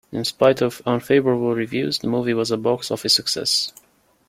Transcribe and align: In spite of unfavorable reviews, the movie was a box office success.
In 0.11 0.25
spite 0.25 0.63
of 0.63 0.81
unfavorable 0.83 1.53
reviews, 1.53 1.99
the 1.99 2.07
movie 2.07 2.33
was 2.33 2.49
a 2.49 2.57
box 2.57 2.89
office 2.89 3.13
success. 3.13 3.71